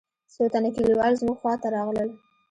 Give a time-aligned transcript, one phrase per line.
[0.33, 2.09] څو تنه کليوال زموږ خوا ته راغلل.